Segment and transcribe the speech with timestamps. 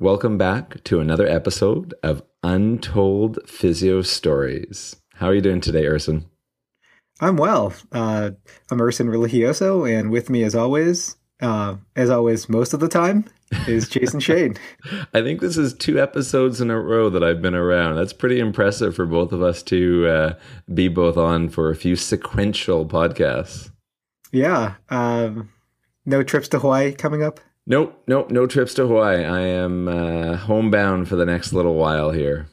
[0.00, 4.96] Welcome back to another episode of Untold Physio Stories.
[5.16, 6.24] How are you doing today, Erson?
[7.20, 7.74] I'm well.
[7.92, 8.30] Uh,
[8.70, 13.26] I'm Erson Religioso, and with me, as always, uh, as always, most of the time,
[13.68, 14.56] is Jason Shane.
[15.12, 17.96] I think this is two episodes in a row that I've been around.
[17.96, 20.34] That's pretty impressive for both of us to uh,
[20.72, 23.70] be both on for a few sequential podcasts.
[24.32, 24.76] Yeah.
[24.88, 25.50] Um,
[26.06, 27.38] no trips to Hawaii coming up?
[27.66, 29.24] Nope, nope, no trips to Hawaii.
[29.24, 32.48] I am uh, homebound for the next little while here.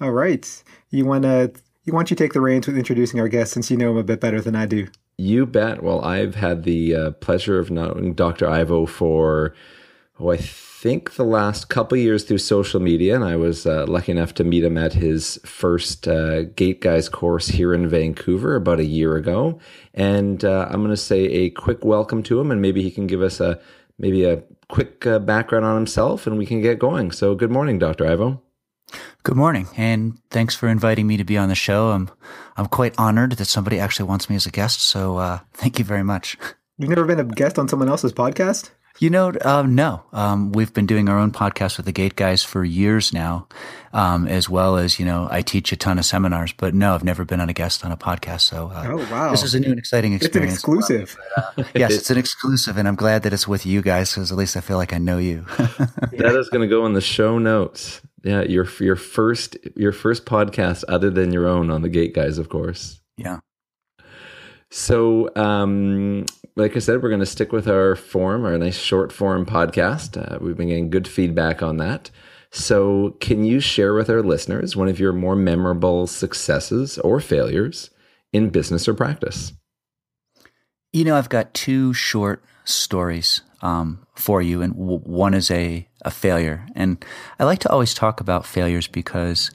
[0.00, 0.62] All right.
[0.90, 1.52] You want to
[1.84, 4.02] you want you take the reins with introducing our guest since you know him a
[4.02, 4.88] bit better than I do.
[5.18, 5.82] You bet.
[5.82, 8.48] Well, I've had the uh, pleasure of knowing Dr.
[8.48, 9.54] Ivo for
[10.20, 14.12] oh, I think the last couple years through social media, and I was uh, lucky
[14.12, 18.80] enough to meet him at his first uh, Gait Guys course here in Vancouver about
[18.80, 19.58] a year ago.
[19.94, 23.06] And uh, I'm going to say a quick welcome to him, and maybe he can
[23.06, 23.60] give us a
[23.98, 27.12] maybe a quick uh, background on himself and we can get going.
[27.12, 28.06] So, good morning, Dr.
[28.06, 28.42] Ivo.
[29.22, 31.90] Good morning, and thanks for inviting me to be on the show.
[31.92, 32.10] I'm
[32.56, 34.80] I'm quite honored that somebody actually wants me as a guest.
[34.80, 36.36] So, uh, thank you very much.
[36.76, 38.70] You've never been a guest on someone else's podcast?
[39.00, 40.04] You know, uh, no.
[40.12, 43.48] Um, we've been doing our own podcast with the Gait Guys for years now,
[43.92, 46.52] um, as well as you know, I teach a ton of seminars.
[46.52, 48.42] But no, I've never been on a guest on a podcast.
[48.42, 50.54] So, uh, oh wow, this is a new and exciting experience.
[50.54, 51.16] It's an exclusive.
[51.36, 54.38] Uh, yes, it's an exclusive, and I'm glad that it's with you guys because at
[54.38, 55.44] least I feel like I know you.
[55.58, 58.00] that is going to go in the show notes.
[58.22, 62.38] Yeah, your your first your first podcast other than your own on the Gait Guys,
[62.38, 63.00] of course.
[63.16, 63.40] Yeah.
[64.76, 69.12] So, um, like I said, we're going to stick with our form, our nice short
[69.12, 70.20] form podcast.
[70.20, 72.10] Uh, we've been getting good feedback on that.
[72.50, 77.90] So, can you share with our listeners one of your more memorable successes or failures
[78.32, 79.52] in business or practice?
[80.92, 85.86] You know, I've got two short stories um, for you, and w- one is a,
[86.04, 86.66] a failure.
[86.74, 87.02] And
[87.38, 89.52] I like to always talk about failures because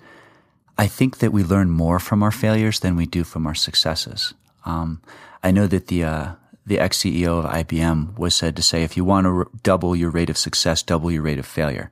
[0.78, 4.34] I think that we learn more from our failures than we do from our successes.
[4.66, 5.02] Um,
[5.44, 6.32] I know that the uh,
[6.70, 9.96] the ex CEO of IBM was said to say, if you want to r- double
[9.96, 11.92] your rate of success, double your rate of failure.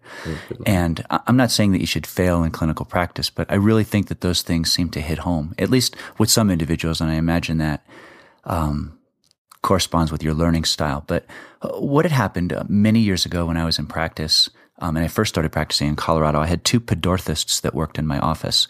[0.67, 4.07] And I'm not saying that you should fail in clinical practice, but I really think
[4.07, 7.01] that those things seem to hit home, at least with some individuals.
[7.01, 7.85] And I imagine that
[8.43, 8.99] um,
[9.63, 11.03] corresponds with your learning style.
[11.07, 11.25] But
[11.63, 14.47] uh, what had happened uh, many years ago when I was in practice,
[14.79, 18.05] um, and I first started practicing in Colorado, I had two podorthists that worked in
[18.05, 18.67] my office.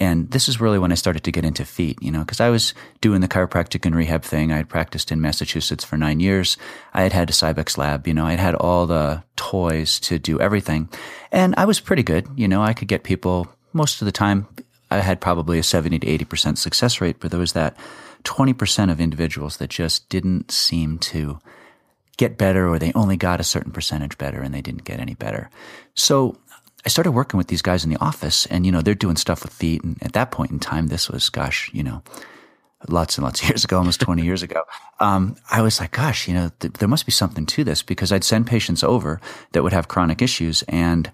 [0.00, 2.50] And this is really when I started to get into feet, you know, because I
[2.50, 4.52] was doing the chiropractic and rehab thing.
[4.52, 6.56] I had practiced in Massachusetts for nine years.
[6.94, 10.18] I had had a Cybex lab, you know, I had had all the toys to
[10.18, 10.88] do everything.
[11.32, 12.28] And I was pretty good.
[12.36, 14.46] You know, I could get people most of the time.
[14.90, 17.76] I had probably a 70 to 80% success rate, but there was that
[18.24, 21.38] 20% of individuals that just didn't seem to
[22.16, 25.14] get better or they only got a certain percentage better and they didn't get any
[25.14, 25.50] better.
[25.94, 26.36] So
[26.88, 29.42] I started working with these guys in the office and, you know, they're doing stuff
[29.42, 29.84] with feet.
[29.84, 32.02] And at that point in time, this was, gosh, you know,
[32.88, 34.62] lots and lots of years ago, almost 20 years ago.
[34.98, 38.10] Um, I was like, gosh, you know, th- there must be something to this because
[38.10, 39.20] I'd send patients over
[39.52, 41.12] that would have chronic issues and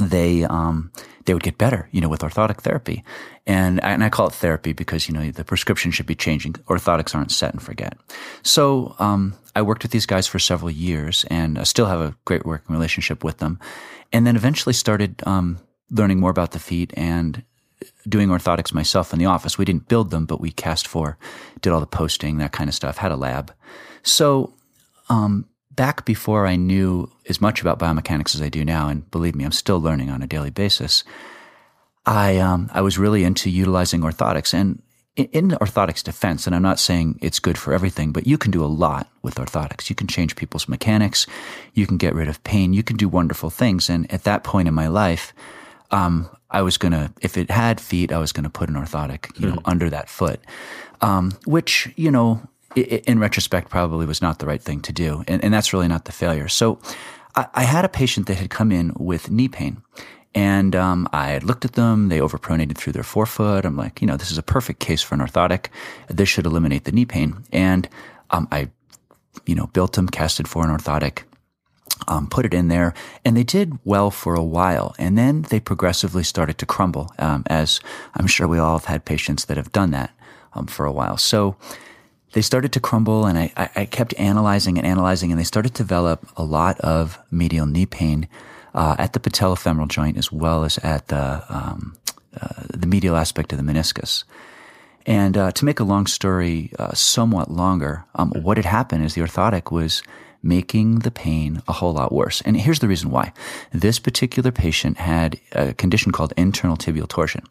[0.00, 0.90] they, um,
[1.26, 3.04] they would get better, you know, with orthotic therapy.
[3.46, 6.54] And, and I call it therapy because, you know, the prescription should be changing.
[6.66, 7.98] Orthotics aren't set and forget.
[8.42, 12.14] So, um, I worked with these guys for several years and I still have a
[12.24, 13.58] great working relationship with them
[14.12, 15.58] and then eventually started um,
[15.90, 17.42] learning more about the feet and
[18.08, 19.58] doing orthotics myself in the office.
[19.58, 21.18] We didn't build them, but we cast for,
[21.60, 23.52] did all the posting, that kind of stuff, had a lab.
[24.04, 24.54] So,
[25.08, 29.34] um, back before I knew as much about biomechanics as I do now, and believe
[29.34, 31.02] me, I'm still learning on a daily basis,
[32.06, 34.54] I, um, I was really into utilizing orthotics.
[34.54, 34.82] And
[35.18, 38.64] in orthotics defense, and I'm not saying it's good for everything, but you can do
[38.64, 39.90] a lot with orthotics.
[39.90, 41.26] You can change people's mechanics.
[41.74, 42.72] You can get rid of pain.
[42.72, 43.90] You can do wonderful things.
[43.90, 45.32] And at that point in my life,
[45.90, 48.76] um, I was going to, if it had feet, I was going to put an
[48.76, 49.54] orthotic, you mm.
[49.54, 49.70] know, hmm.
[49.70, 50.40] under that foot,
[51.00, 52.40] um, which, you know,
[52.76, 55.24] in retrospect probably was not the right thing to do.
[55.26, 56.48] And, and that's really not the failure.
[56.48, 56.78] So
[57.34, 59.82] I, I had a patient that had come in with knee pain
[60.34, 62.08] and um, I looked at them.
[62.08, 63.64] They overpronated through their forefoot.
[63.64, 65.66] I'm like, you know, this is a perfect case for an orthotic.
[66.08, 67.44] This should eliminate the knee pain.
[67.52, 67.88] And
[68.30, 68.70] um, I,
[69.46, 71.22] you know, built them, casted for an orthotic.
[72.06, 72.94] um, put it in there,
[73.24, 74.94] and they did well for a while.
[74.98, 77.80] And then they progressively started to crumble, um, as
[78.14, 80.10] I'm sure we all have had patients that have done that
[80.52, 81.16] um, for a while.
[81.16, 81.56] So
[82.32, 85.82] they started to crumble, and I, I, kept analyzing and analyzing, and they started to
[85.82, 88.28] develop a lot of medial knee pain
[88.78, 91.96] uh, at the patellofemoral joint as well as at the um,
[92.40, 94.22] uh, the medial aspect of the meniscus.
[95.04, 99.14] And uh, to make a long story uh, somewhat longer, um, what had happened is
[99.14, 100.02] the orthotic was
[100.42, 102.40] making the pain a whole lot worse.
[102.42, 103.32] And here's the reason why.
[103.72, 107.42] This particular patient had a condition called internal tibial torsion.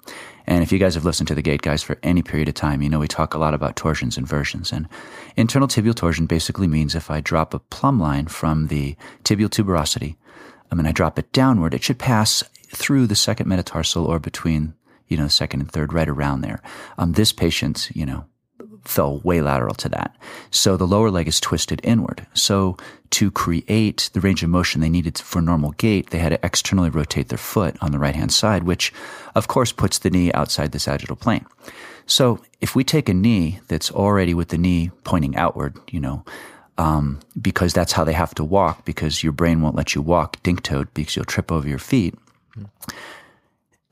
[0.45, 2.81] And if you guys have listened to the Gait Guys for any period of time,
[2.81, 4.71] you know we talk a lot about torsions and versions.
[4.71, 4.87] And
[5.35, 8.95] internal tibial torsion basically means if I drop a plumb line from the
[9.25, 10.15] tibial tuberosity,
[10.71, 14.73] I mean, I drop it downward, it should pass through the second metatarsal or between,
[15.07, 16.61] you know, second and third, right around there.
[16.97, 18.25] Um, this patient, you know,
[18.83, 20.15] fell way lateral to that.
[20.49, 22.25] So the lower leg is twisted inward.
[22.33, 22.77] So
[23.11, 26.89] to create the range of motion they needed for normal gait, they had to externally
[26.89, 28.93] rotate their foot on the right hand side, which
[29.35, 31.45] of course puts the knee outside the sagittal plane.
[32.05, 36.23] So if we take a knee that's already with the knee pointing outward, you know,
[36.77, 40.41] um, because that's how they have to walk because your brain won't let you walk
[40.43, 42.15] dink toed because you'll trip over your feet.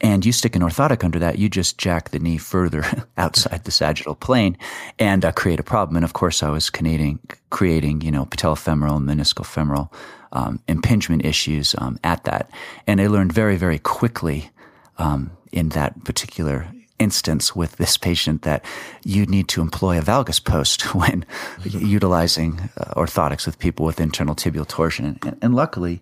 [0.02, 2.86] And you stick an orthotic under that, you just jack the knee further
[3.18, 4.58] outside the sagittal plane
[5.00, 5.96] and uh, create a problem.
[5.96, 9.92] And of course, I was creating, creating you know, patellofemoral and meniscal femoral
[10.34, 12.52] um, impingement issues um, at that.
[12.86, 14.50] And I learned very, very quickly
[14.98, 16.70] um, in that particular
[17.00, 18.64] instance with this patient that
[19.04, 21.26] you need to employ a valgus post when
[21.60, 21.86] mm-hmm.
[21.86, 25.20] utilizing uh, orthotics with people with internal tibial torsion.
[25.24, 26.02] And, and luckily,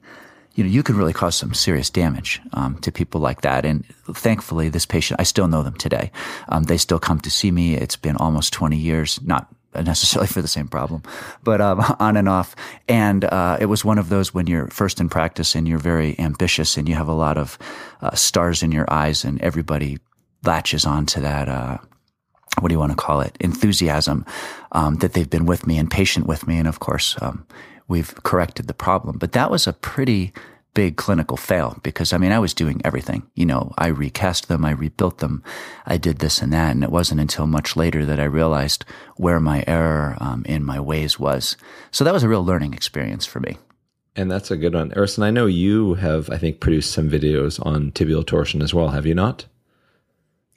[0.56, 3.66] you know, you can really cause some serious damage um, to people like that.
[3.66, 6.12] And thankfully, this patient, I still know them today.
[6.50, 7.76] Um, they still come to see me.
[7.76, 11.02] It's been almost 20 years, not necessarily for the same problem,
[11.44, 12.56] but um, on and off.
[12.88, 16.18] And uh, it was one of those when you're first in practice and you're very
[16.20, 17.58] ambitious and you have a lot of
[18.02, 19.98] uh, stars in your eyes, and everybody
[20.44, 21.50] latches onto that.
[21.50, 21.78] Uh,
[22.60, 23.36] what do you want to call it?
[23.40, 24.26] Enthusiasm
[24.72, 27.46] um, that they've been with me and patient with me, and of course um,
[27.88, 29.18] we've corrected the problem.
[29.18, 30.34] But that was a pretty
[30.74, 33.24] big clinical fail because I mean, I was doing everything.
[33.36, 35.44] You know, I recast them, I rebuilt them,
[35.86, 36.72] I did this and that.
[36.72, 38.86] And it wasn't until much later that I realized
[39.18, 41.58] where my error um, in my ways was.
[41.92, 43.58] So that was a real learning experience for me.
[44.16, 44.92] And that's a good one.
[44.96, 48.90] Erson, I know you have, I think, produced some videos on tibial torsion as well,
[48.90, 49.46] have you not?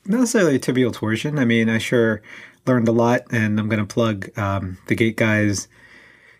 [0.06, 1.38] Not necessarily tibial torsion.
[1.38, 2.22] I mean, I sure
[2.66, 5.68] learned a lot, and I'm going to plug um, the Gait Guys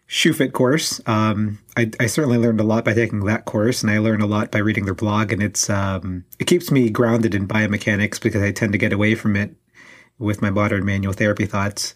[0.08, 1.00] ShoeFit course.
[1.06, 4.26] Um, I, I, certainly learned a lot by taking that course, and I learned a
[4.26, 5.32] lot by reading their blog.
[5.32, 9.14] And it's um, it keeps me grounded in biomechanics because I tend to get away
[9.14, 9.54] from it
[10.18, 11.94] with my modern manual therapy thoughts.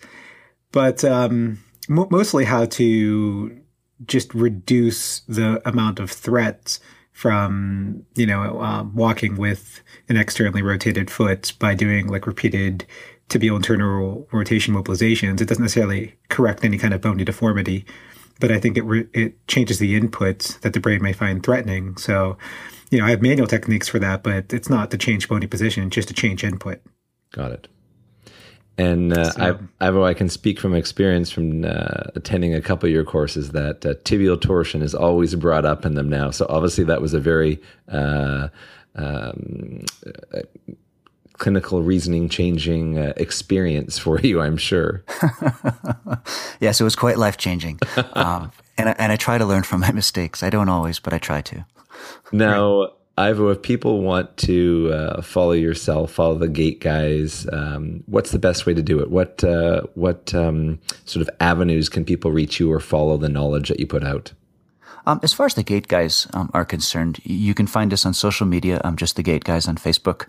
[0.73, 3.61] But um, mo- mostly how to
[4.07, 6.81] just reduce the amount of threats
[7.13, 12.87] from you know um, walking with an externally rotated foot by doing like repeated
[13.29, 15.41] tibial internal rotation mobilizations.
[15.41, 17.87] It doesn't necessarily correct any kind of bony deformity,
[18.41, 21.97] but I think it re- it changes the inputs that the brain may find threatening.
[21.97, 22.37] So,
[22.91, 25.91] you know, I have manual techniques for that, but it's not to change bony position,
[25.91, 26.81] just to change input.
[27.33, 27.69] Got it.
[28.81, 32.87] And uh, so, I, Ivo, I can speak from experience from uh, attending a couple
[32.87, 36.31] of your courses that uh, tibial torsion is always brought up in them now.
[36.31, 38.49] So obviously that was a very uh,
[38.95, 39.85] um,
[41.35, 45.05] clinical reasoning changing uh, experience for you, I'm sure.
[46.61, 47.79] yes, it was quite life changing.
[48.15, 50.43] Um, and, I, and I try to learn from my mistakes.
[50.43, 51.67] I don't always, but I try to.
[52.33, 52.91] Now, right.
[53.19, 58.39] Ivo, if people want to uh, follow yourself, follow the Gait Guys, um, what's the
[58.39, 59.11] best way to do it?
[59.11, 63.69] What uh, what um, sort of avenues can people reach you or follow the knowledge
[63.69, 64.33] that you put out?
[65.07, 68.15] Um, as far as the Gait Guys um, are concerned, you can find us on
[68.15, 68.81] social media.
[68.85, 70.27] I'm just the Gait Guys on Facebook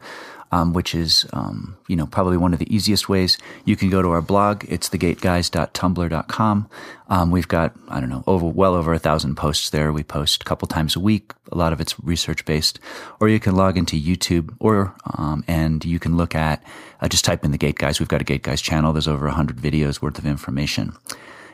[0.51, 3.37] um, which is um, you know probably one of the easiest ways.
[3.65, 4.65] You can go to our blog.
[4.67, 6.69] It's thegaitguys.tumblr.com.
[7.07, 9.93] Um, we've got I don't know over well over a thousand posts there.
[9.93, 11.33] We post a couple times a week.
[11.51, 12.79] A lot of it's research based.
[13.19, 16.63] Or you can log into YouTube, or um, and you can look at
[16.99, 17.99] uh, just type in the Gait Guys.
[17.99, 18.93] We've got a Gait Guys channel.
[18.93, 20.93] There's over hundred videos worth of information.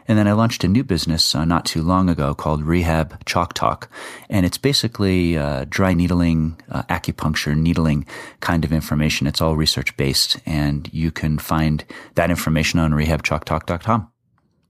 [0.08, 3.54] And then I launched a new business uh, not too long ago called Rehab Chalk
[3.54, 3.90] Talk.
[4.30, 8.06] And it's basically uh, dry needling, uh, acupuncture, needling
[8.40, 9.28] kind of information.
[9.28, 10.40] It's all research based.
[10.46, 11.84] And you can find
[12.16, 14.10] that information on rehabchalktalk.com.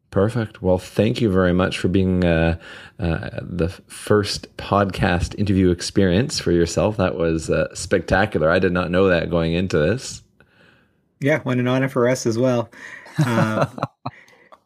[0.09, 0.61] Perfect.
[0.61, 2.57] Well, thank you very much for being uh,
[2.97, 6.97] uh, the first podcast interview experience for yourself.
[6.97, 8.49] That was uh, spectacular.
[8.49, 10.23] I did not know that going into this.
[11.19, 12.69] Yeah, what an honor for us as well.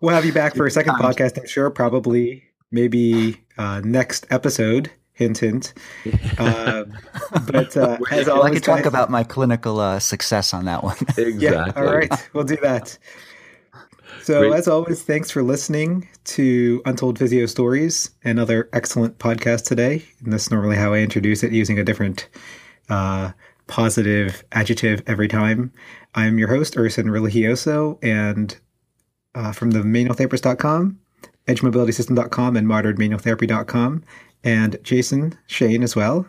[0.01, 4.91] We'll have you back for a second podcast, I'm sure, probably maybe uh, next episode.
[5.13, 5.73] Hint, hint.
[6.39, 6.85] Uh,
[7.45, 10.65] but uh, as Well, I always, could talk guys- about my clinical uh, success on
[10.65, 10.97] that one.
[11.17, 11.33] Exactly.
[11.39, 12.97] Yeah, all right, we'll do that.
[14.23, 14.53] So, Great.
[14.53, 20.03] as always, thanks for listening to Untold Physio Stories, another excellent podcast today.
[20.23, 22.27] And that's normally how I introduce it, using a different
[22.89, 23.31] uh,
[23.67, 25.71] positive adjective every time.
[26.15, 28.55] I'm your host, Erson Religioso, and
[29.35, 30.99] uh, from the manualtherapist.com,
[31.47, 34.03] edgemobilitysystem.com, and modernmanualtherapy.com,
[34.43, 36.25] and Jason Shane as well.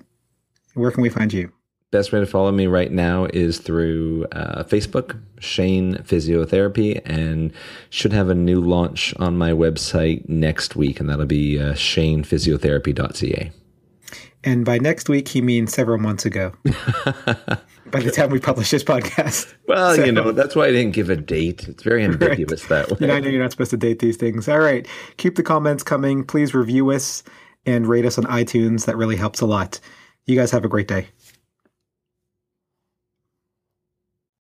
[0.75, 1.53] Where can we find you?
[1.91, 7.53] Best way to follow me right now is through uh, Facebook, Shane Physiotherapy, and
[7.91, 13.53] should have a new launch on my website next week, and that'll be uh, shanephysiotherapy.ca.
[14.45, 16.53] And by next week, he means several months ago.
[16.65, 19.55] by the time we publish this podcast.
[19.69, 21.69] Well, So- you know, that's why I didn't give a date.
[21.69, 22.97] It's very ambiguous that way.
[23.01, 24.49] You know, I know you're not supposed to date these things.
[24.49, 24.87] All right.
[25.17, 26.25] Keep the comments coming.
[26.25, 27.23] Please review us
[27.67, 28.87] and rate us on iTunes.
[28.87, 29.79] That really helps a lot.
[30.27, 31.09] You guys have a great day.